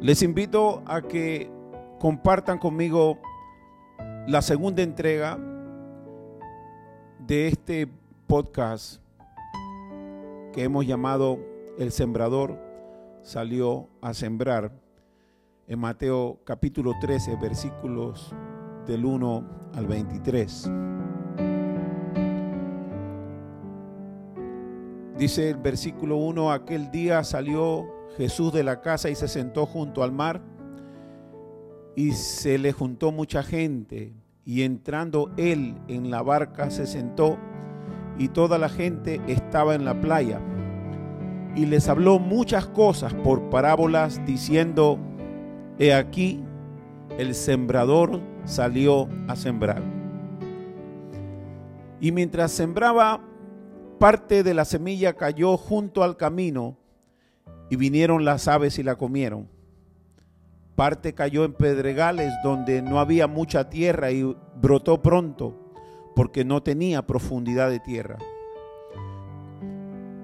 [0.00, 1.50] Les invito a que
[1.98, 3.18] compartan conmigo
[4.26, 5.38] la segunda entrega
[7.26, 7.88] de este
[8.26, 9.00] podcast
[10.52, 11.38] que hemos llamado
[11.78, 12.58] El Sembrador
[13.22, 14.70] salió a sembrar
[15.66, 18.34] en Mateo capítulo 13 versículos
[18.86, 19.44] del 1
[19.74, 20.70] al 23.
[25.16, 30.02] Dice el versículo 1, aquel día salió Jesús de la casa y se sentó junto
[30.02, 30.40] al mar
[31.94, 34.12] y se le juntó mucha gente
[34.44, 37.38] y entrando él en la barca se sentó
[38.18, 40.40] y toda la gente estaba en la playa
[41.56, 44.98] y les habló muchas cosas por parábolas diciendo,
[45.78, 46.42] he aquí
[47.18, 49.82] el sembrador salió a sembrar.
[51.98, 53.22] Y mientras sembraba,
[53.98, 56.76] parte de la semilla cayó junto al camino
[57.70, 59.48] y vinieron las aves y la comieron.
[60.74, 65.72] Parte cayó en pedregales donde no había mucha tierra y brotó pronto
[66.14, 68.18] porque no tenía profundidad de tierra.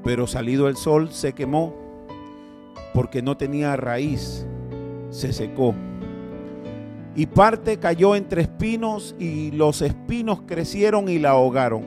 [0.04, 1.74] Pero salido el sol se quemó
[2.92, 4.46] porque no tenía raíz,
[5.10, 5.74] se secó.
[7.14, 11.84] Y parte cayó entre espinos y los espinos crecieron y la ahogaron.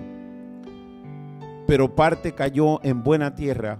[1.67, 3.80] Pero parte cayó en buena tierra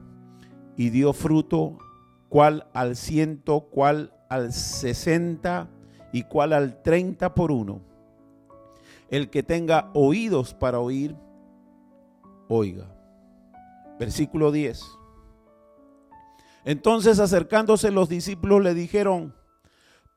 [0.78, 1.78] y dio fruto,
[2.30, 5.70] cual al ciento, cual al sesenta
[6.12, 7.82] y cual al treinta por uno.
[9.10, 11.16] El que tenga oídos para oír,
[12.48, 12.92] oiga.
[14.00, 14.84] Versículo 10.
[16.66, 19.36] Entonces acercándose los discípulos le dijeron,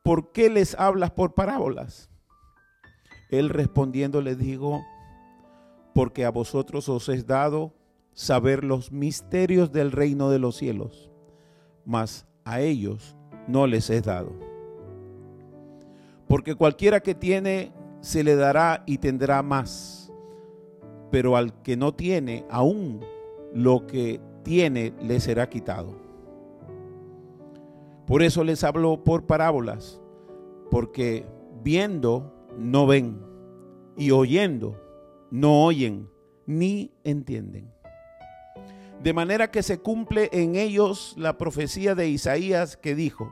[0.03, 2.09] ¿por qué les hablas por parábolas?
[3.29, 4.81] Él respondiendo les dijo,
[5.93, 7.73] porque a vosotros os es dado
[8.13, 11.09] saber los misterios del reino de los cielos,
[11.85, 13.15] mas a ellos
[13.47, 14.31] no les es dado.
[16.27, 20.11] Porque cualquiera que tiene, se le dará y tendrá más,
[21.11, 23.01] pero al que no tiene, aún
[23.53, 25.95] lo que tiene le será quitado.
[28.05, 30.01] Por eso les hablo por parábolas,
[30.71, 31.25] porque
[31.63, 33.19] viendo no ven
[33.97, 34.79] y oyendo
[35.31, 36.09] no oyen
[36.45, 37.71] ni entienden.
[39.03, 43.31] De manera que se cumple en ellos la profecía de Isaías que dijo,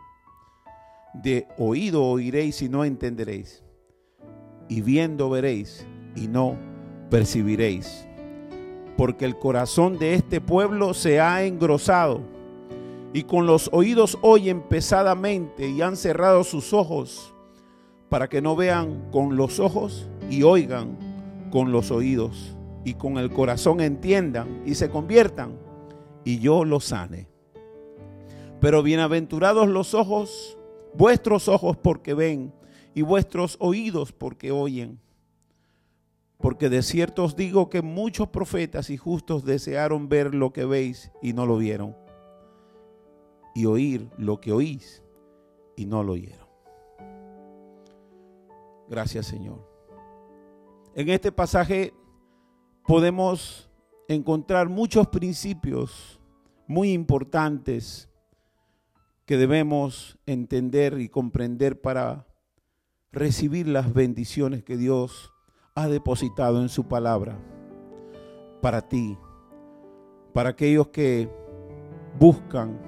[1.14, 3.64] de oído oiréis y no entenderéis,
[4.70, 5.86] y viendo veréis
[6.16, 6.56] y no
[7.10, 8.08] percibiréis,
[8.96, 12.22] porque el corazón de este pueblo se ha engrosado,
[13.12, 17.34] y con los oídos oyen pesadamente y han cerrado sus ojos,
[18.08, 20.98] para que no vean con los ojos y oigan
[21.52, 22.57] con los oídos
[22.88, 25.60] y con el corazón entiendan y se conviertan
[26.24, 27.28] y yo los sane.
[28.62, 30.58] Pero bienaventurados los ojos,
[30.94, 32.54] vuestros ojos porque ven
[32.94, 35.02] y vuestros oídos porque oyen.
[36.38, 41.12] Porque de cierto os digo que muchos profetas y justos desearon ver lo que veis
[41.22, 41.94] y no lo vieron.
[43.54, 45.04] Y oír lo que oís
[45.76, 46.48] y no lo oyeron.
[48.88, 49.68] Gracias Señor.
[50.96, 51.94] En este pasaje
[52.88, 53.70] podemos
[54.08, 56.22] encontrar muchos principios
[56.68, 58.10] muy importantes
[59.26, 62.26] que debemos entender y comprender para
[63.12, 65.34] recibir las bendiciones que Dios
[65.76, 67.38] ha depositado en su palabra
[68.62, 69.18] para ti,
[70.34, 71.30] para aquellos que
[72.18, 72.80] buscan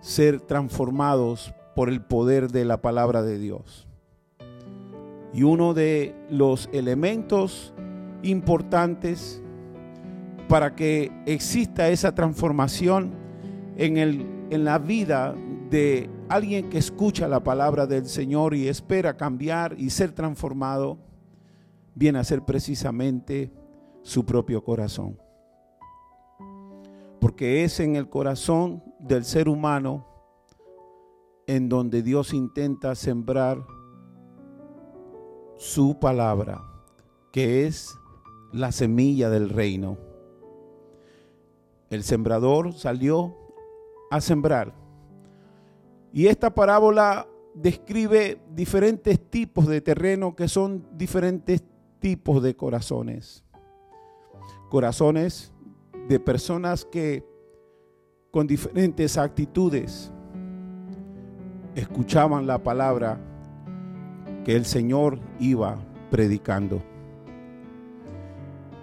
[0.00, 3.88] ser transformados por el poder de la palabra de Dios.
[5.34, 7.74] Y uno de los elementos
[8.22, 9.42] importantes
[10.48, 13.12] para que exista esa transformación
[13.76, 15.34] en, el, en la vida
[15.70, 20.98] de alguien que escucha la palabra del Señor y espera cambiar y ser transformado,
[21.94, 23.52] viene a ser precisamente
[24.02, 25.18] su propio corazón.
[27.20, 30.06] Porque es en el corazón del ser humano
[31.46, 33.64] en donde Dios intenta sembrar
[35.56, 36.62] su palabra,
[37.32, 37.98] que es
[38.52, 39.98] la semilla del reino.
[41.90, 43.36] El sembrador salió
[44.10, 44.74] a sembrar.
[46.12, 51.62] Y esta parábola describe diferentes tipos de terreno que son diferentes
[51.98, 53.44] tipos de corazones.
[54.68, 55.52] Corazones
[56.08, 57.24] de personas que
[58.30, 60.12] con diferentes actitudes
[61.74, 63.18] escuchaban la palabra
[64.44, 65.78] que el Señor iba
[66.10, 66.82] predicando.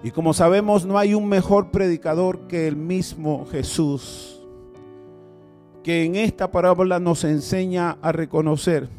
[0.04, 4.46] Y como sabemos, no hay un mejor predicador que el mismo Jesús,
[5.82, 8.90] que en esta parábola nos enseña a reconocer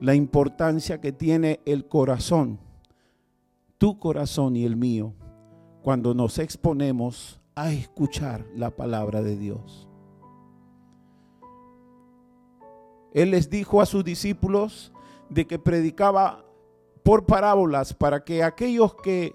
[0.00, 2.58] la importancia que tiene el corazón,
[3.78, 5.14] tu corazón y el mío,
[5.82, 9.88] cuando nos exponemos a escuchar la palabra de Dios.
[13.14, 14.92] Él les dijo a sus discípulos
[15.30, 16.44] de que predicaba
[17.02, 19.34] por parábolas para que aquellos que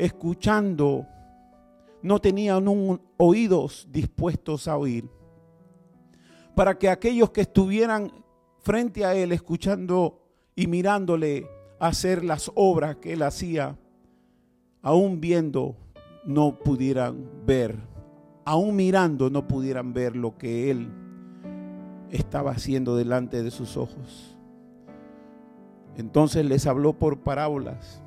[0.00, 1.06] escuchando
[2.02, 5.08] no tenían un oídos dispuestos a oír,
[6.54, 8.10] para que aquellos que estuvieran
[8.60, 10.22] frente a él escuchando
[10.56, 11.46] y mirándole
[11.78, 13.78] hacer las obras que él hacía,
[14.82, 15.76] aún viendo
[16.24, 17.78] no pudieran ver,
[18.44, 20.90] aún mirando no pudieran ver lo que él
[22.10, 24.36] estaba haciendo delante de sus ojos.
[25.96, 28.02] Entonces les habló por parábolas,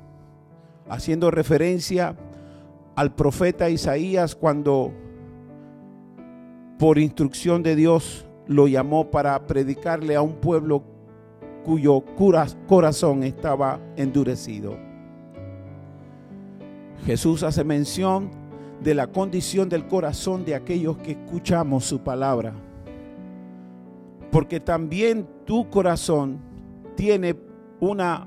[0.88, 2.16] haciendo referencia
[2.96, 4.92] al profeta Isaías cuando
[6.78, 10.84] por instrucción de Dios lo llamó para predicarle a un pueblo
[11.64, 12.04] cuyo
[12.66, 14.76] corazón estaba endurecido.
[17.06, 18.30] Jesús hace mención
[18.82, 22.52] de la condición del corazón de aquellos que escuchamos su palabra.
[24.30, 26.38] Porque también tu corazón
[26.96, 27.36] tiene
[27.80, 28.26] una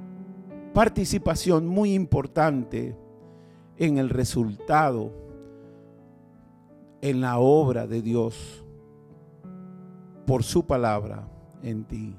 [0.77, 2.95] participación muy importante
[3.77, 5.11] en el resultado,
[7.01, 8.63] en la obra de Dios
[10.27, 11.27] por su palabra
[11.63, 12.15] en ti.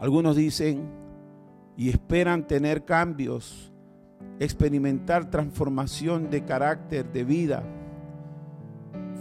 [0.00, 0.90] Algunos dicen
[1.76, 3.72] y esperan tener cambios,
[4.40, 7.62] experimentar transformación de carácter, de vida,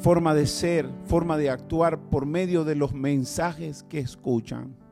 [0.02, 4.85] forma de ser, forma de actuar por medio de los mensajes que escuchan.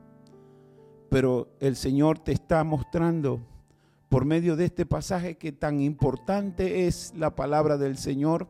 [1.14, 3.38] Pero el Señor te está mostrando
[4.08, 8.48] por medio de este pasaje que tan importante es la palabra del Señor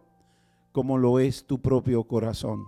[0.73, 2.65] como lo es tu propio corazón.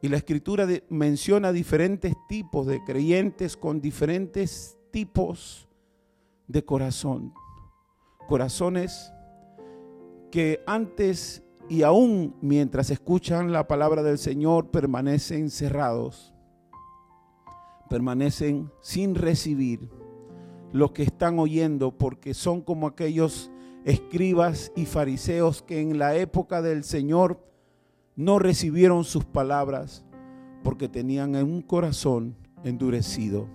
[0.00, 5.68] Y la escritura menciona diferentes tipos de creyentes con diferentes tipos
[6.48, 7.34] de corazón.
[8.26, 9.12] Corazones
[10.30, 16.33] que antes y aún mientras escuchan la palabra del Señor permanecen cerrados,
[17.94, 19.88] permanecen sin recibir
[20.72, 23.52] lo que están oyendo porque son como aquellos
[23.84, 27.38] escribas y fariseos que en la época del Señor
[28.16, 30.04] no recibieron sus palabras
[30.64, 33.46] porque tenían un corazón endurecido.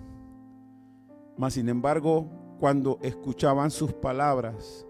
[1.36, 2.26] Mas sin embargo,
[2.58, 4.86] cuando escuchaban sus palabras,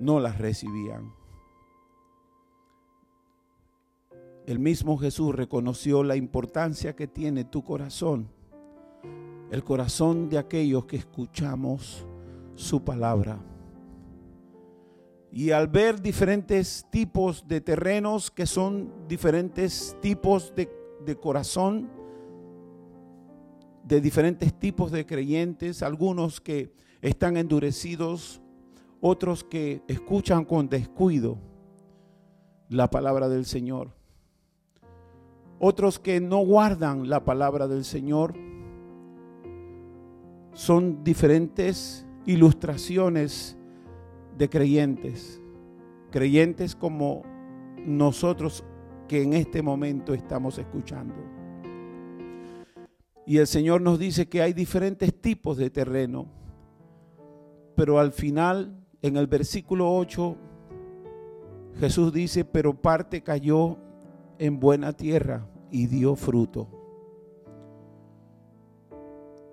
[0.00, 1.12] no las recibían.
[4.46, 8.34] El mismo Jesús reconoció la importancia que tiene tu corazón
[9.50, 12.06] el corazón de aquellos que escuchamos
[12.54, 13.38] su palabra.
[15.30, 20.68] Y al ver diferentes tipos de terrenos que son diferentes tipos de,
[21.16, 21.90] corazón,
[23.82, 28.40] de diferentes tipos de creyentes, algunos que están endurecidos,
[29.00, 31.38] otros que escuchan con descuido
[32.68, 33.90] la palabra del Señor,
[35.58, 38.34] otros que no guardan la palabra del Señor,
[40.54, 43.56] son diferentes ilustraciones
[44.38, 45.40] de creyentes,
[46.10, 47.22] creyentes como
[47.84, 48.64] nosotros
[49.08, 51.14] que en este momento estamos escuchando.
[53.26, 56.26] Y el Señor nos dice que hay diferentes tipos de terreno,
[57.74, 60.36] pero al final, en el versículo 8,
[61.80, 63.78] Jesús dice, pero parte cayó
[64.38, 66.83] en buena tierra y dio fruto.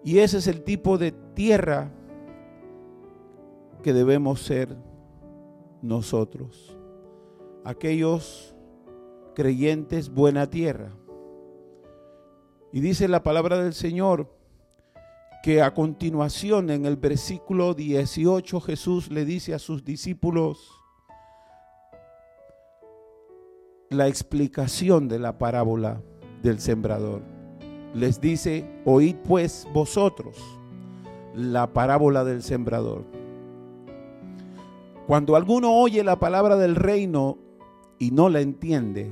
[0.04, 1.92] Y ese es el tipo de tierra
[3.84, 4.76] que debemos ser
[5.82, 6.78] nosotros.
[7.64, 8.56] Aquellos
[9.36, 10.92] creyentes buena tierra.
[12.72, 14.34] Y dice la palabra del Señor
[15.44, 20.70] que a continuación en el versículo 18 Jesús le dice a sus discípulos
[23.90, 26.02] la explicación de la parábola
[26.44, 27.41] del sembrador
[27.94, 30.38] les dice, oíd pues vosotros
[31.36, 33.06] la parábola del sembrador.
[35.08, 37.38] Cuando alguno oye la palabra del reino
[38.00, 39.10] y no la entiende,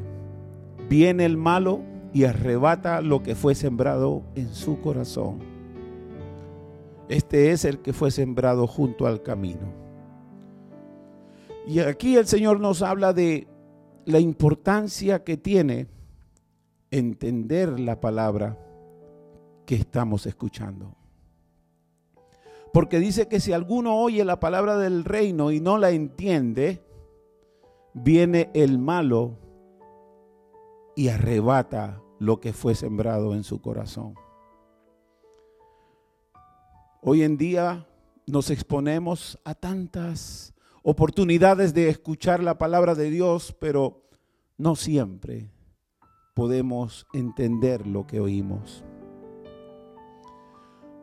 [0.89, 1.81] viene el malo
[2.13, 5.39] y arrebata lo que fue sembrado en su corazón.
[7.09, 9.73] Este es el que fue sembrado junto al camino.
[11.67, 13.47] Y aquí el Señor nos habla de
[14.05, 15.87] la importancia que tiene
[16.91, 18.57] entender la palabra
[19.69, 20.95] que estamos escuchando.
[22.73, 26.83] Porque dice que si alguno oye la palabra del reino y no la entiende,
[27.93, 29.37] viene el malo
[30.95, 34.15] y arrebata lo que fue sembrado en su corazón.
[37.03, 37.87] Hoy en día
[38.25, 44.01] nos exponemos a tantas oportunidades de escuchar la palabra de Dios, pero
[44.57, 45.51] no siempre
[46.33, 48.83] podemos entender lo que oímos.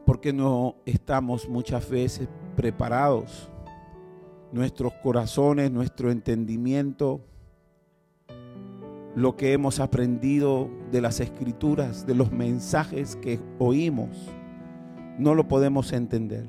[0.07, 3.51] Porque no estamos muchas veces preparados.
[4.53, 7.21] Nuestros corazones, nuestro entendimiento,
[9.15, 14.11] lo que hemos aprendido de las escrituras, de los mensajes que oímos,
[15.19, 16.47] no lo podemos entender.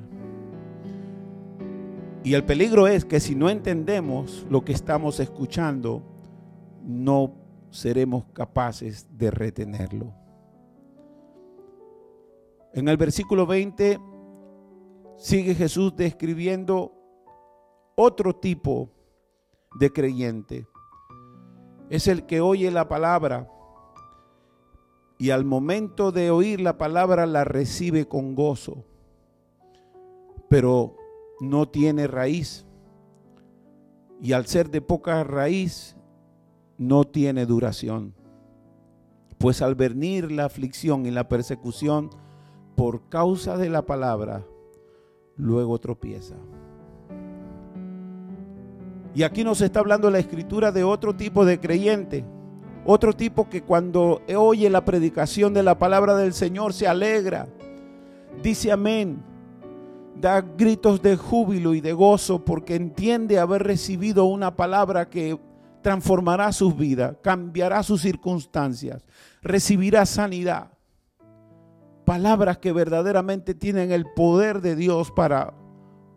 [2.24, 6.02] Y el peligro es que si no entendemos lo que estamos escuchando,
[6.84, 7.32] no
[7.70, 10.12] seremos capaces de retenerlo.
[12.72, 13.98] En el versículo 20
[15.16, 16.92] sigue Jesús describiendo
[17.96, 18.90] otro tipo
[19.78, 20.66] de creyente.
[21.90, 23.48] Es el que oye la palabra
[25.18, 28.84] y al momento de oír la palabra la recibe con gozo,
[30.48, 30.94] pero
[31.40, 32.64] no tiene raíz.
[34.20, 35.96] Y al ser de poca raíz,
[36.76, 38.14] no tiene duración.
[39.38, 42.10] Pues al venir la aflicción y la persecución
[42.78, 44.46] por causa de la palabra,
[45.36, 46.36] luego tropieza.
[49.16, 52.24] Y aquí nos está hablando la escritura de otro tipo de creyente.
[52.86, 57.48] Otro tipo que cuando oye la predicación de la palabra del Señor se alegra.
[58.44, 59.24] Dice amén.
[60.14, 65.36] Da gritos de júbilo y de gozo porque entiende haber recibido una palabra que
[65.82, 69.04] transformará su vida, cambiará sus circunstancias,
[69.42, 70.77] recibirá sanidad.
[72.08, 75.52] Palabras que verdaderamente tienen el poder de Dios para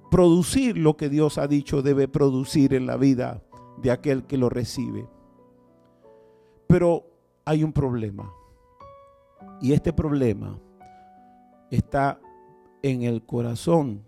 [0.09, 3.43] producir lo que Dios ha dicho debe producir en la vida
[3.81, 5.05] de aquel que lo recibe.
[6.65, 7.03] Pero
[7.43, 8.31] hay un problema.
[9.59, 10.57] Y este problema
[11.71, 12.21] está
[12.83, 14.05] en el corazón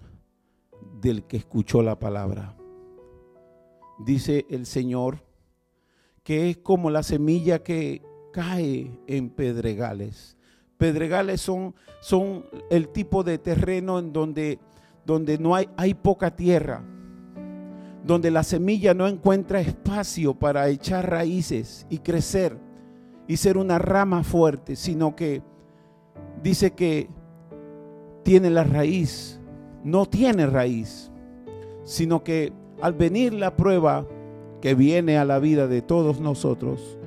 [1.02, 2.56] del que escuchó la palabra.
[4.00, 5.26] Dice el Señor
[6.24, 10.38] que es como la semilla que cae en pedregales.
[10.84, 14.60] Pedregales son, son el tipo de terreno en donde,
[15.06, 16.84] donde no hay, hay poca tierra,
[18.06, 22.58] donde la semilla no encuentra espacio para echar raíces y crecer
[23.30, 25.42] y ser una rama fuerte, sino que
[26.44, 27.08] dice que
[28.24, 29.40] tiene la raíz,
[29.86, 31.14] no tiene raíz,
[31.86, 34.06] sino que al venir la prueba,
[34.60, 36.98] que viene a la vida de todos nosotros,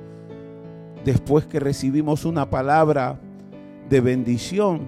[1.05, 3.21] después que recibimos una palabra
[3.89, 4.81] de bendición,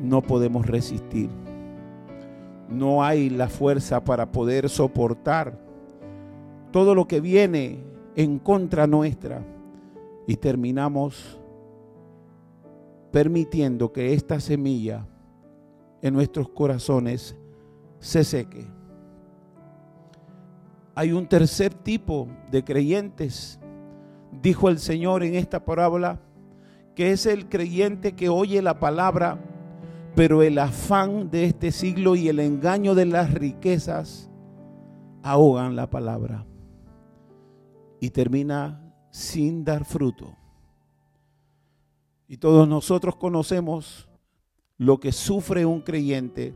[0.00, 1.30] no podemos resistir.
[2.68, 5.58] No hay la fuerza para poder soportar
[6.70, 7.80] todo lo que viene
[8.16, 9.44] en contra nuestra
[10.26, 11.38] y terminamos
[13.10, 15.06] permitiendo que esta semilla
[16.00, 17.36] en nuestros corazones
[17.98, 18.66] se seque
[20.94, 23.58] hay un tercer tipo de creyentes,
[24.42, 26.20] dijo el Señor en esta parábola,
[26.94, 29.38] que es el creyente que oye la palabra,
[30.14, 34.30] pero el afán de este siglo y el engaño de las riquezas
[35.22, 36.44] ahogan la palabra
[38.00, 40.36] y termina sin dar fruto.
[42.28, 44.08] Y todos nosotros conocemos
[44.76, 46.54] lo que sufre un creyente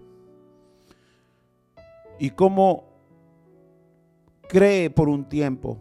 [2.18, 2.84] y cómo
[4.48, 5.78] cree por un tiempo,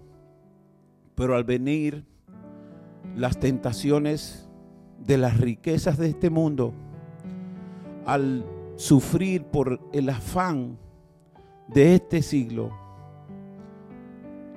[1.16, 2.06] pero al venir
[3.16, 4.45] las tentaciones
[5.06, 6.74] de las riquezas de este mundo,
[8.06, 8.46] al
[8.76, 10.78] sufrir por el afán
[11.68, 12.72] de este siglo,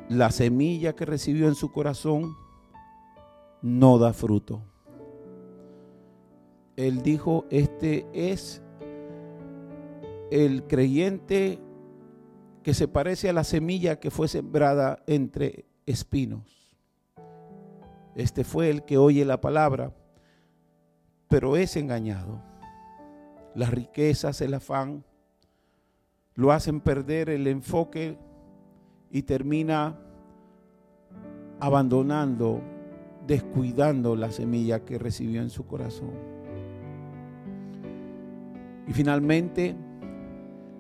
[0.09, 2.35] la semilla que recibió en su corazón
[3.63, 4.63] no da fruto.
[6.77, 8.63] Él dijo, este es
[10.31, 11.59] el creyente
[12.63, 16.73] que se parece a la semilla que fue sembrada entre espinos.
[18.15, 19.95] Este fue el que oye la palabra,
[21.29, 22.41] pero es engañado.
[23.55, 25.05] Las riquezas, el afán,
[26.35, 28.19] lo hacen perder el enfoque
[29.11, 29.99] y termina
[31.61, 32.61] abandonando,
[33.27, 36.13] descuidando la semilla que recibió en su corazón.
[38.87, 39.77] Y finalmente,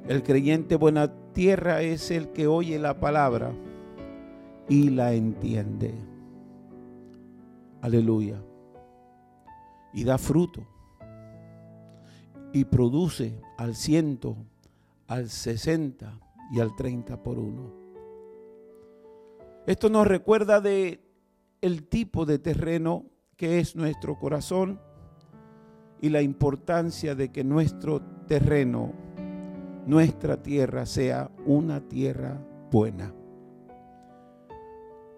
[0.06, 3.52] el creyente buena tierra es el que oye la palabra
[4.68, 5.94] y la entiende.
[7.82, 8.40] Aleluya.
[9.98, 10.64] Y da fruto.
[12.52, 14.36] Y produce al ciento,
[15.08, 16.20] al sesenta
[16.52, 17.72] y al treinta por uno.
[19.66, 21.00] Esto nos recuerda de
[21.62, 24.80] el tipo de terreno que es nuestro corazón
[26.00, 28.92] y la importancia de que nuestro terreno,
[29.84, 32.40] nuestra tierra sea una tierra
[32.70, 33.12] buena.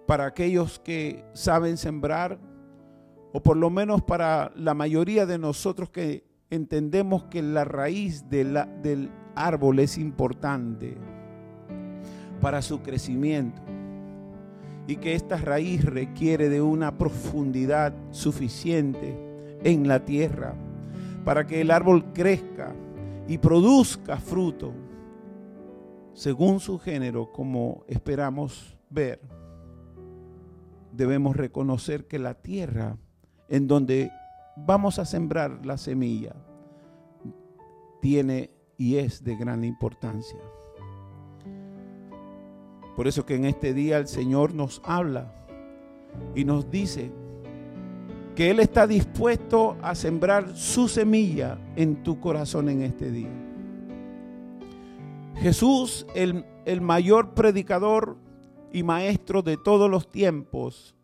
[0.07, 2.41] Para aquellos que saben sembrar,
[3.33, 9.11] o por lo menos para la mayoría de nosotros que entendemos que la raíz del
[9.35, 10.97] árbol es importante
[12.41, 13.61] para su crecimiento
[14.87, 19.17] y que esta raíz requiere de una profundidad suficiente
[19.63, 20.55] en la tierra
[21.25, 22.75] para que el árbol crezca
[23.29, 24.73] y produzca fruto
[26.13, 29.21] según su género como esperamos ver.
[30.93, 32.97] Debemos reconocer que la tierra
[33.51, 34.11] en donde
[34.57, 36.35] vamos a sembrar la semilla
[38.01, 40.41] tiene y es de gran importancia.
[42.97, 45.35] Por eso que en este día el Señor nos habla
[46.35, 47.13] y nos dice
[48.35, 53.33] que Él está dispuesto a sembrar su semilla en tu corazón en este día.
[55.37, 58.17] Jesús, el, el mayor predicador
[58.73, 60.95] y maestro de todos los tiempos,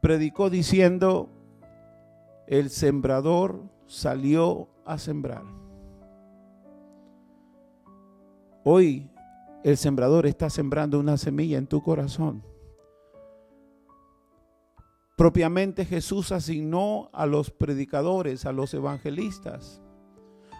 [0.00, 1.28] predicó diciendo,
[2.46, 5.42] el sembrador salió a sembrar.
[8.64, 9.10] Hoy
[9.64, 12.42] el sembrador está sembrando una semilla en tu corazón.
[15.16, 19.82] Propiamente Jesús asignó a los predicadores, a los evangelistas,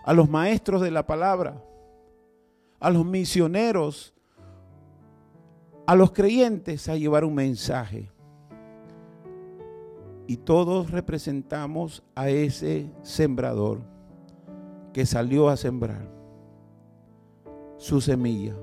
[0.05, 1.63] a los maestros de la palabra,
[2.81, 4.15] a los misioneros,
[5.87, 8.11] a los creyentes a llevar un mensaje
[10.29, 13.81] y todos representamos a ese sembrador
[14.93, 16.07] que salió a sembrar
[17.79, 18.55] su semilla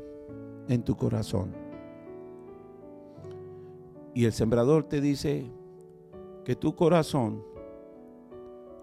[0.68, 1.56] en tu corazón.
[4.14, 5.52] Y el sembrador te dice
[6.44, 7.44] que tu corazón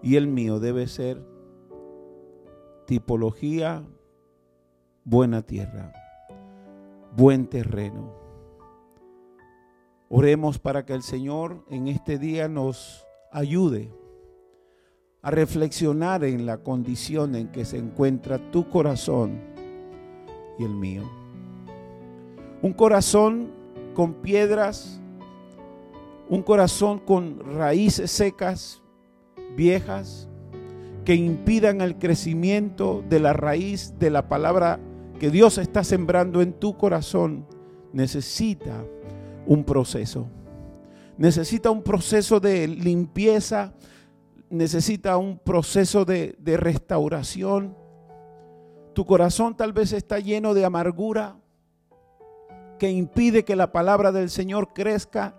[0.01, 1.25] y el mío debe ser
[2.85, 3.81] tipología
[5.05, 5.93] buena tierra,
[7.15, 8.22] buen terreno
[10.15, 13.89] Oremos para que el Señor en este día nos ayude
[15.23, 19.41] a reflexionar en la condición en que se encuentra tu corazón
[20.59, 21.01] y el mío.
[22.61, 23.49] Un corazón
[23.95, 25.01] con piedras,
[26.29, 28.83] un corazón con raíces secas,
[29.57, 30.29] viejas,
[31.05, 34.79] que impidan el crecimiento de la raíz de la palabra
[35.19, 37.47] que Dios está sembrando en tu corazón,
[37.93, 38.85] necesita
[39.45, 40.27] un proceso.
[41.17, 43.73] Necesita un proceso de limpieza,
[44.49, 47.75] necesita un proceso de, restauración.
[48.93, 51.37] Tu corazón tal vez está lleno de amargura
[52.79, 55.35] que impide que la palabra del Señor crezca,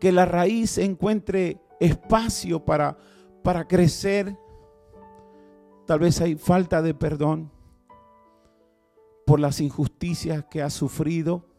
[0.00, 2.96] que la raíz encuentre espacio para,
[3.42, 4.36] para crecer.
[5.86, 7.50] Tal vez hay falta de perdón
[9.26, 11.51] por las injusticias que has sufrido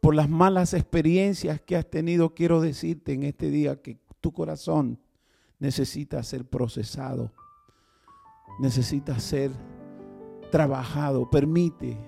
[0.00, 4.98] por las malas experiencias que has tenido, quiero decirte en este día que tu corazón
[5.58, 7.32] necesita ser procesado,
[8.60, 9.50] necesita ser
[10.50, 11.28] trabajado.
[11.30, 11.98] Permite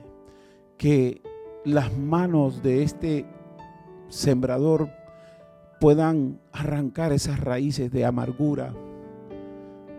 [0.77, 1.22] que
[1.64, 3.27] las manos de este
[4.09, 4.90] sembrador
[5.81, 8.74] puedan arrancar esas raíces de amargura,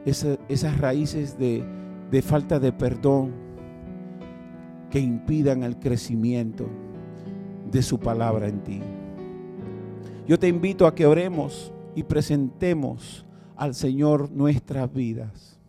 [0.05, 1.63] esas, raíces de,
[2.09, 3.33] de falta de perdón
[4.89, 6.67] que impidan el crecimiento
[7.71, 8.81] de su palabra en ti.
[10.27, 15.59] Yo te invito a que oremos y presentemos al Señor nuestras vidas.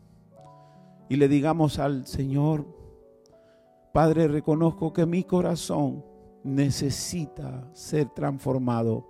[1.08, 2.66] Y le digamos al Señor,
[3.92, 6.04] Padre, reconozco que mi corazón
[6.44, 9.06] necesita ser transformado.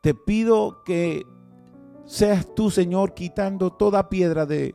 [0.00, 1.22] Te pido que
[2.04, 4.74] seas tú, Señor, quitando toda piedra de,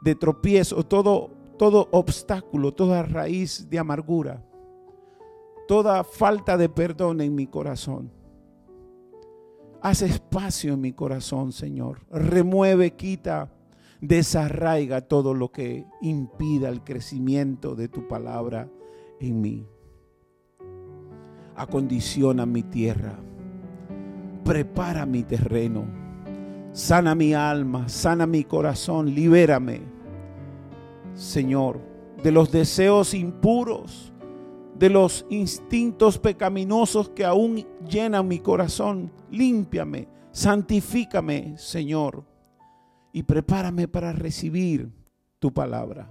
[0.00, 4.45] de tropiezo, todo, todo obstáculo, toda raíz de amargura
[5.66, 8.10] toda falta de perdón en mi corazón.
[9.82, 12.00] Haz espacio en mi corazón, Señor.
[12.10, 13.52] Remueve, quita,
[14.00, 18.68] desarraiga todo lo que impida el crecimiento de tu palabra
[19.20, 19.66] en mí.
[21.54, 23.18] Acondiciona mi tierra.
[24.44, 25.84] Prepara mi terreno.
[26.72, 29.80] Sana mi alma, sana mi corazón, libérame,
[31.14, 31.80] Señor,
[32.22, 34.12] de los deseos impuros
[34.78, 39.12] de los instintos pecaminosos que aún llenan mi corazón.
[39.30, 42.24] Límpiame, santifícame, Señor,
[43.12, 44.90] y prepárame para recibir
[45.38, 46.10] tu palabra.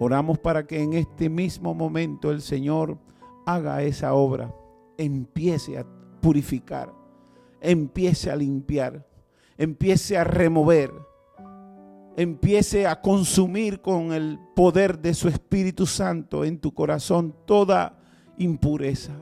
[0.00, 2.98] Oramos para que en este mismo momento el Señor
[3.46, 4.54] haga esa obra
[4.98, 5.86] empiece a
[6.20, 6.92] purificar,
[7.60, 9.06] empiece a limpiar,
[9.56, 10.92] empiece a remover,
[12.18, 17.96] empiece a consumir con el poder de su Espíritu Santo en tu corazón toda
[18.38, 19.12] impureza.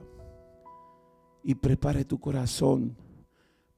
[1.45, 2.97] Y prepare tu corazón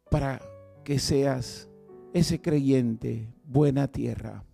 [0.08, 0.40] para
[0.84, 1.68] que seas
[2.14, 4.44] ese creyente, buena tierra,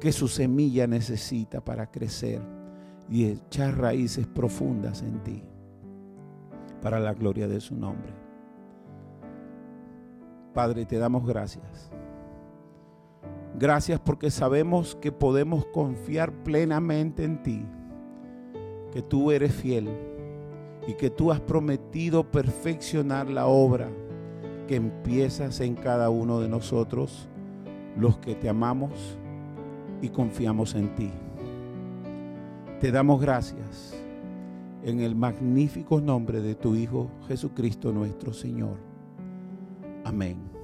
[0.00, 2.40] que su semilla necesita para crecer
[3.10, 5.42] y echar raíces profundas en ti,
[6.80, 8.14] para la gloria de su nombre.
[10.54, 11.90] Padre, te damos gracias.
[13.60, 17.62] Gracias porque sabemos que podemos confiar plenamente en ti,
[18.90, 19.86] que tú eres fiel
[20.88, 23.90] y que tú has prometido perfeccionar la obra
[24.66, 27.28] que empiezas en cada uno de nosotros,
[27.98, 29.18] los que te amamos
[30.00, 31.10] y confiamos en ti.
[32.80, 33.94] Te damos gracias
[34.82, 38.78] en el magnífico nombre de tu Hijo Jesucristo nuestro Señor.
[40.02, 40.59] Amén.